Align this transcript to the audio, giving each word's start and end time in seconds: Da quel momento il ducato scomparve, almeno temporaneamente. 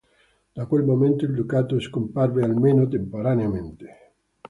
Da 0.55 0.65
quel 0.65 0.83
momento 0.83 1.25
il 1.25 1.31
ducato 1.35 1.79
scomparve, 1.79 2.41
almeno 2.43 2.87
temporaneamente. 2.87 4.13